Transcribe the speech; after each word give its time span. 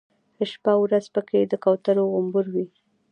شپه 0.51 0.71
او 0.75 0.81
ورځ 0.87 1.05
په 1.15 1.21
کې 1.29 1.39
د 1.45 1.53
کوترو 1.63 2.03
غومبر 2.11 2.45
وي. 2.53 2.65